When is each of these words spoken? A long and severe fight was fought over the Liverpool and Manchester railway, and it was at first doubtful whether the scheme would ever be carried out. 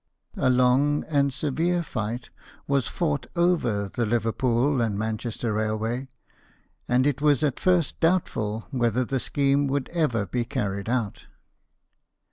A 0.37 0.49
long 0.49 1.03
and 1.03 1.31
severe 1.31 1.83
fight 1.83 2.31
was 2.67 2.87
fought 2.87 3.27
over 3.35 3.87
the 3.93 4.03
Liverpool 4.03 4.81
and 4.81 4.97
Manchester 4.97 5.53
railway, 5.53 6.07
and 6.87 7.05
it 7.05 7.21
was 7.21 7.43
at 7.43 7.59
first 7.59 7.99
doubtful 7.99 8.65
whether 8.71 9.05
the 9.05 9.19
scheme 9.19 9.67
would 9.67 9.89
ever 9.89 10.25
be 10.25 10.43
carried 10.43 10.89
out. 10.89 11.27